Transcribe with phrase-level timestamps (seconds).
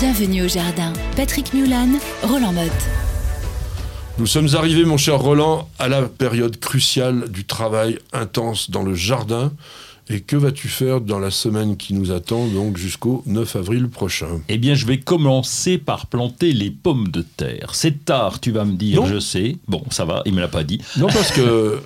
[0.00, 0.92] Bienvenue au jardin.
[1.16, 1.88] Patrick Mulan,
[2.22, 2.70] Roland Motte.
[4.18, 8.94] Nous sommes arrivés, mon cher Roland, à la période cruciale du travail intense dans le
[8.94, 9.52] jardin.
[10.10, 14.42] Et que vas-tu faire dans la semaine qui nous attend, donc jusqu'au 9 avril prochain?
[14.48, 17.70] Eh bien, je vais commencer par planter les pommes de terre.
[17.74, 19.06] C'est tard, tu vas me dire, Non.
[19.06, 19.56] je sais.
[19.66, 20.80] Bon, ça va, il me l'a pas dit.
[20.98, 21.80] Non, parce que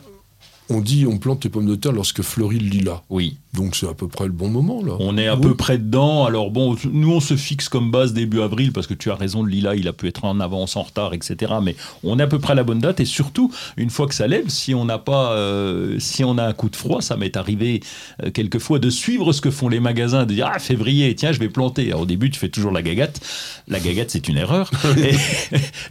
[0.71, 3.03] on dit on plante les pommes de terre lorsque fleurit le lilas.
[3.09, 4.93] Oui, Donc c'est à peu près le bon moment, là.
[5.01, 5.41] on est à Oui.
[5.43, 6.25] peu près dedans.
[6.25, 9.43] Alors bon, nous on se fixe comme base début avril parce que tu as raison,
[9.43, 11.55] le lilas il a pu être en avance, en retard, etc.
[11.61, 14.15] Mais on est à peu près à la bonne date et surtout une fois que
[14.15, 17.17] ça lève, si on n'a pas, euh, si on a un coup de froid, ça
[17.17, 17.83] m'est arrivé
[18.23, 21.41] euh, quelquefois de suivre ce que font les magasins, de dire ah février, tiens je
[21.41, 21.89] vais planter.
[21.89, 23.21] Alors, au début tu fais toujours la gagate,
[23.67, 25.17] la gagate c'est une erreur et,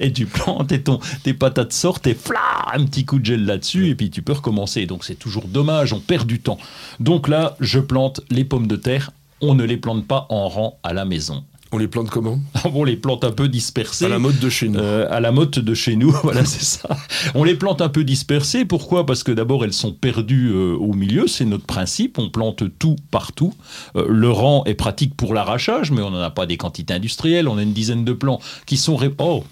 [0.05, 2.39] et tu plantes et ton, tes patates sortent et fla
[2.73, 4.85] un petit coup de gel là-dessus et puis tu peux recommencer.
[4.85, 6.57] Donc c'est toujours dommage, on perd du temps.
[7.01, 9.11] Donc là je plante les pommes de terre.
[9.41, 11.43] On ne les plante pas en rang à la maison.
[11.73, 12.39] On les plante comment?
[12.73, 14.05] On les plante un peu dispersés.
[14.05, 14.79] À la mode de chez nous.
[14.79, 16.87] Euh, à la mode de chez nous, voilà, c'est ça.
[17.35, 18.63] On les plante un peu dispersées.
[18.63, 19.05] Pourquoi?
[19.05, 21.27] Parce que d'abord, elles sont perdues euh, au milieu.
[21.27, 22.19] C'est notre principe.
[22.19, 23.53] On plante tout partout.
[23.97, 27.49] Euh, le rang est pratique pour l'arrachage, mais on n'en a pas des quantités industrielles.
[27.49, 29.43] On a une dizaine de plants qui sont ré- oh,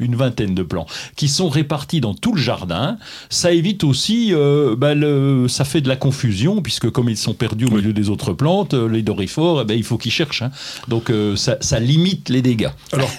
[0.00, 2.98] une vingtaine de plants qui sont répartis dans tout le jardin.
[3.28, 7.34] Ça évite aussi, euh, bah, le- ça fait de la confusion puisque comme ils sont
[7.34, 10.42] perdus au milieu des autres plantes, euh, les doryphores, eh ben, il faut qu'ils cherchent.
[10.42, 10.50] hein.
[10.88, 12.70] Donc euh, ça, ça limite les dégâts.
[12.92, 13.10] Alors,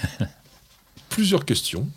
[1.08, 1.88] plusieurs questions.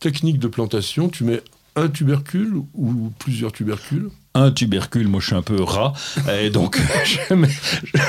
[0.00, 1.40] Technique de plantation, tu mets
[1.76, 4.10] un tubercule ou plusieurs tubercules?
[4.34, 5.92] Un tubercule, moi je suis un peu rat,
[6.40, 6.80] et donc
[7.28, 7.48] je mets,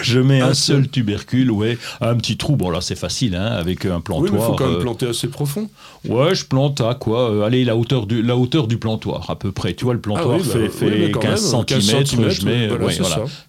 [0.03, 3.45] je mets un, Un seul tubercule, ouais, un petit trou, bon là c'est facile, hein,
[3.47, 4.31] avec un Oui, plantoir.
[4.31, 5.69] mais il faut quand même euh, planter assez profond.
[6.07, 9.37] ouais, je plante à quoi euh, Allez, la hauteur, du, la hauteur du plantoir, à
[9.37, 9.73] peu près.
[9.73, 11.83] Tu vois, le plantoir Ah oui, bah, fait, oui, fait mais quand 15 même, 15
[11.85, 12.95] cm, je mets, voilà, ouais,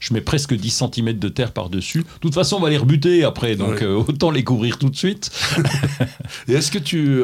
[0.01, 2.01] je mets presque 10 cm de terre par-dessus.
[2.01, 3.83] De toute façon, on va les rebuter après, donc Ouais.
[3.85, 5.31] euh, autant les couvrir tout de suite.
[6.49, 7.23] Et est-ce que tu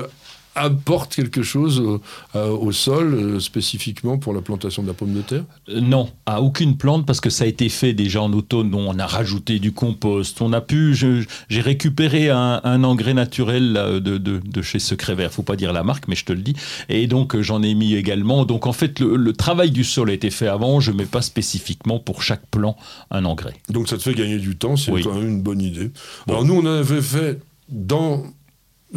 [0.55, 2.01] apportes quelque chose au,
[2.35, 5.45] euh, au sol euh, spécifiquement pour la plantation de la pomme de terre?
[5.69, 8.75] Euh, Non, à aucune plante parce que ça a été fait déjà en automne.
[8.75, 10.41] on a rajouté du compost.
[10.43, 15.33] On a pu, j'ai récupéré un, un engrais naturel de, de- de chez Secret Vert.
[15.33, 16.55] Faut pas dire la marque, mais je te le dis.
[16.89, 18.45] Et donc j'en ai mis également.
[18.45, 20.81] Donc en fait, le, le travail du sol a été fait avant.
[20.81, 22.77] Je mets pas spécifiquement pour chaque plant
[23.11, 23.55] un engrais.
[23.69, 25.03] Donc ça te fait gagner du temps, c'est Oui.
[25.05, 25.91] quand même une bonne idée.
[26.29, 27.39] Alors nous, on avait fait
[27.69, 28.25] dans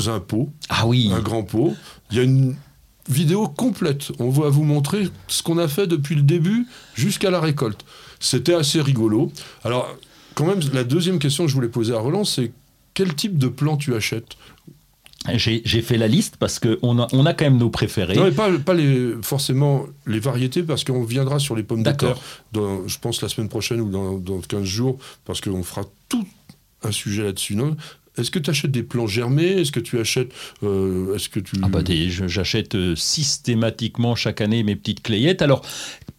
[0.08, 1.12] un pot, Ah oui.
[1.14, 1.74] un grand pot.
[2.12, 2.56] Il y a une
[3.10, 4.12] vidéo complète.
[4.20, 7.84] On va vous montrer ce qu'on a fait depuis le début jusqu'à la récolte.
[8.20, 9.32] C'était assez rigolo.
[9.64, 9.88] Alors,
[10.36, 12.52] quand même, la deuxième question que je voulais poser à Roland, c'est
[12.94, 14.38] quel type de plant tu achètes?
[15.36, 18.14] J'ai fait la liste parce que on a, on a quand même nos préférés.
[18.16, 21.92] Non, mais pas, pas les, forcément les variétés, parce qu'on viendra sur les pommes de
[21.92, 22.18] terre,
[22.52, 26.28] dans, je pense, la semaine prochaine ou dans, dans 15 jours, parce qu'on fera tout
[26.84, 27.56] un sujet là-dessus.
[28.18, 29.62] Est-ce que tu achètes des plants germés?
[29.62, 30.32] Est-ce que tu achètes...
[30.64, 31.56] euh, Est-ce que tu...
[31.62, 31.82] Ah bah
[32.28, 35.42] j'achète euh, systématiquement chaque année mes petites clayettes.
[35.42, 35.66] Alors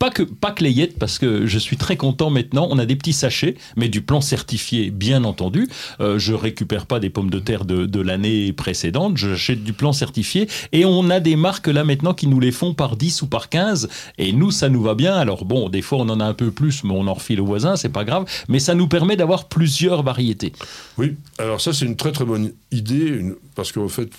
[0.04, 2.69] pas que pas clayettes parce que je suis très content maintenant.
[2.70, 5.66] On a des petits sachets, mais du plan certifié bien entendu.
[6.00, 9.16] Euh, je récupère pas des pommes de terre de, l'année précédente.
[9.16, 12.75] J'achète du plan certifié et on a des marques là maintenant qui nous les font
[12.75, 13.88] par 10 ou par 15
[14.19, 15.14] et nous ça nous va bien.
[15.14, 17.47] Alors bon, des fois on en a un peu plus, mais on en refile au
[17.47, 18.26] voisin, c'est pas grave.
[18.48, 20.53] Mais ça nous permet d'avoir plusieurs variétés.
[20.98, 23.22] Oui, alors ça c'est une très très bonne idée,
[23.54, 24.10] parce qu'en fait,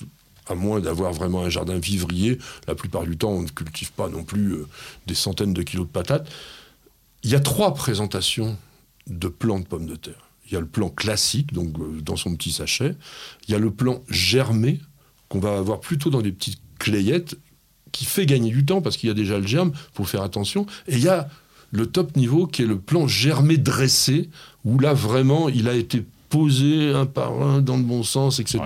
[0.48, 4.10] à moins d'avoir vraiment un jardin vivrier, la plupart du temps on ne cultive pas
[4.10, 4.68] non plus euh,
[5.08, 6.30] des centaines de kilos de patates.
[7.24, 8.58] Il y a trois présentations
[9.08, 10.30] de plants de pommes de terre.
[10.48, 12.96] Il y a le plan classique, donc euh, dans son petit sachet.
[13.48, 14.80] Il y a le plan germé,
[15.30, 17.36] qu'on va avoir plutôt dans des petites clayettes,
[17.92, 20.66] qui fait gagner du temps parce qu'il y a déjà le germe, faut faire attention.
[20.88, 21.30] Et il y a
[21.72, 24.30] le top niveau qui est le plan germé dressé,
[24.64, 28.62] où là vraiment il a été posé un par un dans le bon sens, etc.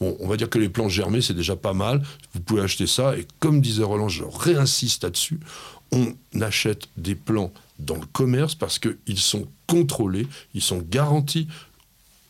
[0.00, 2.02] Bon, on va dire que les plants germés, c'est déjà pas mal.
[2.34, 3.16] Vous pouvez acheter ça.
[3.16, 5.40] Et comme disait Roland, je réinsiste là-dessus,
[5.92, 11.48] on achète des plants dans le commerce parce qu'ils sont contrôlés, ils sont garantis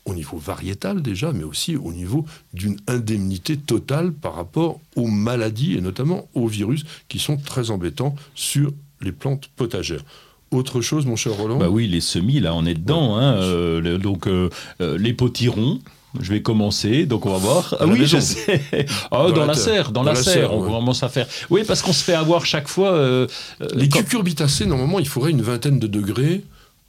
[0.04, 2.24] au niveau variétal déjà, mais aussi au niveau
[2.54, 8.16] d'une indemnité totale par rapport aux maladies et notamment aux virus qui sont très embêtants
[8.34, 10.04] sur les plantes potagères.
[10.50, 13.16] Autre chose, mon cher Roland Bah oui, les semis, là, on est dedans.
[13.16, 14.48] hein, euh, le- donc, euh,
[14.80, 15.78] euh, les potirons.
[16.20, 17.76] Je vais commencer, donc on va voir.
[17.78, 18.16] La oui, maison.
[18.18, 18.62] je sais.
[19.10, 20.70] Ah, Dans dans, la serre, dans, Dans la, la serre, serre, on ouais.
[20.70, 21.26] commence à faire.
[21.50, 22.92] Oui, parce qu'on se fait avoir chaque fois.
[22.92, 23.26] euh,
[23.74, 26.42] Les quand- cucurbitacées, normalement, il faudrait une vingtaine de degrés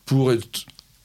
[0.06, 0.48] pour être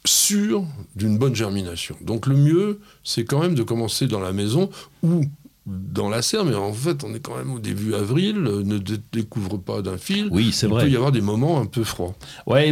[0.06, 0.64] sûr
[0.94, 1.96] d'une bonne germination.
[2.02, 4.70] Donc le mieux, c'est quand même de commencer dans la maison
[5.02, 5.22] ou
[5.66, 8.76] dans la serre, mais en fait, on est quand même au début avril, euh, ne
[8.78, 10.28] dé- découvre pas d'un fil.
[10.30, 10.84] Oui, c'est Il vrai.
[10.84, 12.14] peut y avoir des moments un peu froids.
[12.46, 12.70] Ouais,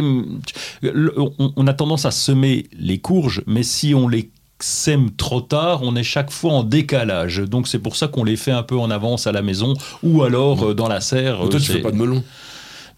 [0.83, 5.95] on, a tendance à semer les courges, mais si on les sème trop tard, on
[5.95, 7.39] est chaque fois en décalage.
[7.39, 9.73] Donc c'est pour ça qu'on les fait un peu en avance à la maison
[10.03, 11.39] ou alors euh, dans la serre.
[11.49, 12.23] Toi, tu fais pas de melon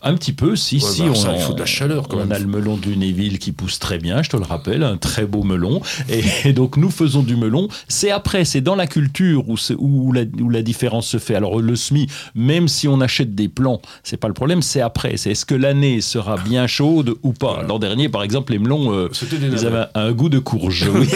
[0.02, 1.04] un petit peu, si, si.
[1.04, 3.52] Bah, on, il faut de la chaleur quand on a le melon du Néville qui
[3.52, 5.82] pousse très bien, je te le rappelle, un très beau melon.
[6.10, 7.68] Et, donc nous faisons du melon.
[7.88, 11.36] C'est après, c'est dans la culture où, où, la, où, la, différence se fait.
[11.36, 15.18] Alors le SMI, même si on achète des plants, c'est pas le problème, c'est après.
[15.18, 17.64] C'est est-ce que l'année sera bien chaude ou pas?
[17.68, 20.86] L'an dernier, par exemple, les melons, euh, ils avaient un, goût de courge.
[20.96, 21.10] Oui.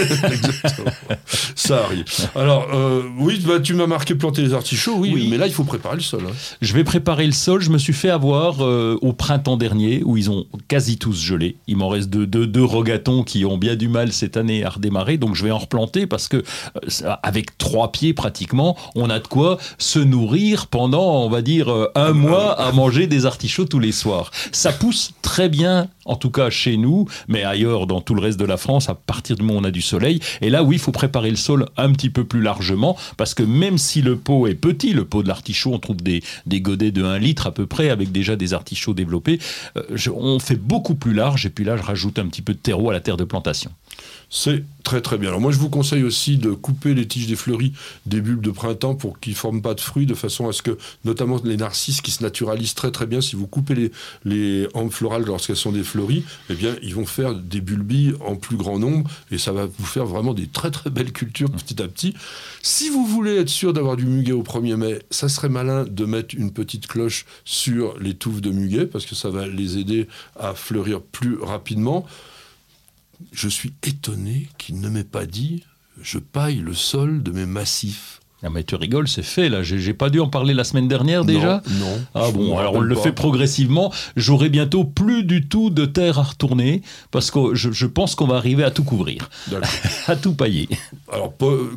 [1.56, 2.06] Ça arrive.
[2.36, 5.64] Alors, euh, oui, bah, tu m'as marqué planter les artichauts, oui, mais là, il faut
[5.64, 6.24] préparer le sol.
[6.28, 6.34] Hein.
[6.62, 7.62] Je vais préparer le sol.
[7.62, 8.62] Je me suis fait avoir...
[8.62, 11.58] Euh, euh, au printemps dernier où ils ont quasi tous gelé.
[11.68, 15.18] Il m'en reste deux, deux, rogatons qui ont bien du mal cette année à redémarrer,
[15.18, 19.28] donc je vais en replanter parce que euh, avec trois pieds pratiquement, on a de
[19.28, 23.80] quoi se nourrir pendant, on va dire, euh, un mois à manger des artichauts tous
[23.80, 24.32] les soirs.
[24.52, 28.40] Ça pousse très bien en tout cas chez nous, mais ailleurs dans tout le reste
[28.40, 30.20] de la France, à partir du moment où on a du soleil.
[30.42, 33.44] Et là, oui, il faut préparer le sol un petit peu plus largement, parce que
[33.44, 36.92] même si le pot est petit, le pot de l'artichaut, on trouve des, des godets
[36.92, 38.59] de 1 litre à peu près, avec déjà des artichauts
[38.94, 39.40] développés,
[39.78, 42.60] euh, on fait beaucoup plus large, et puis là, je rajoute un petit peu de
[42.60, 43.72] terreau à la terre de plantation.
[44.32, 45.30] C'est très très bien.
[45.30, 47.74] Alors moi je vous conseille aussi de couper les tiges des fleuris
[48.06, 50.62] des bulbes de printemps pour qu'ils ne forment pas de fruits, de façon à ce
[50.62, 53.92] que, notamment les narcisses qui se naturalisent très très bien, si vous coupez les,
[54.26, 58.36] les hampes florales lorsqu'elles sont des fleuries, eh bien ils vont faire des bulbilles en
[58.36, 61.82] plus grand nombre et ça va vous faire vraiment des très très belles cultures petit
[61.82, 62.14] à petit.
[62.62, 66.06] Si vous voulez être sûr d'avoir du muguet au 1er mai, ça serait malin de
[66.06, 70.08] mettre une petite cloche sur les touffes de muguet parce que ça va les aider
[70.40, 72.06] à fleurir plus rapidement
[73.32, 75.64] je suis étonné qu'il ne m'ait pas dit
[76.02, 78.20] je paille le sol de mes massifs.
[78.42, 79.64] Ah mais tu rigoles, c'est fait là.
[79.64, 81.62] J'ai pas dû en parler la semaine dernière déjà.
[81.72, 82.00] Non.
[82.16, 83.92] Ah bon, alors on le fait progressivement.
[84.16, 86.82] J'aurai bientôt plus du tout de terre à retourner
[87.12, 89.30] parce que je, pense qu'on va arriver à tout couvrir,
[90.08, 90.70] à tout pailler.
[91.12, 91.34] Alors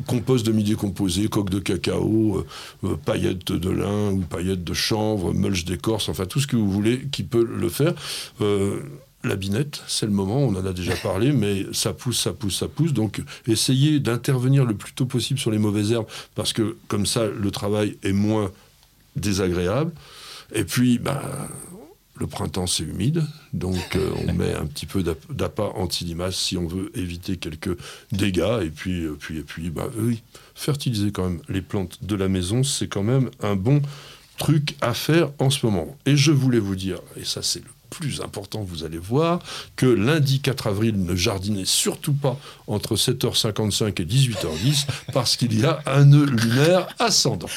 [0.07, 4.73] compost de midi composé, coque de cacao, euh, euh, paillettes de lin ou paillettes de
[4.73, 7.93] chanvre, mulch d'écorce, enfin tout ce que vous voulez qui peut le faire.
[8.39, 8.79] Euh,
[9.23, 12.59] la binette, c'est le moment, on en a déjà parlé, mais ça pousse, ça pousse,
[12.59, 12.93] ça pousse.
[12.93, 17.27] Donc essayez d'intervenir le plus tôt possible sur les mauvaises herbes, parce que comme ça,
[17.27, 18.51] le travail est moins
[19.15, 19.91] désagréable.
[20.53, 21.21] Et puis, bah,
[22.15, 23.23] le printemps, c'est humide,
[23.53, 27.75] donc euh, on met un petit peu d'appât anti-limaces si on veut éviter quelques
[28.11, 28.59] dégâts.
[28.63, 30.21] Et puis, euh, puis, puis bah, oui,
[30.53, 33.81] fertiliser quand même les plantes de la maison, c'est quand même un bon
[34.37, 35.97] truc à faire en ce moment.
[36.05, 39.39] Et je voulais vous dire, et ça c'est le plus important, vous allez voir,
[39.75, 45.65] que lundi 4 avril, ne jardinez surtout pas entre 7h55 et 18h10 parce qu'il y
[45.65, 47.49] a un nœud lunaire ascendant.